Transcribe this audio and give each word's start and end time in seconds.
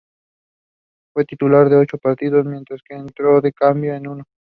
Fue 1.13 1.25
titular 1.25 1.67
en 1.67 1.75
ocho 1.75 1.99
partidos 1.99 2.43
mientras 2.43 2.81
que 2.81 2.95
entró 2.95 3.39
de 3.39 3.53
cambio 3.53 3.93
en 3.93 4.07
uno. 4.07 4.23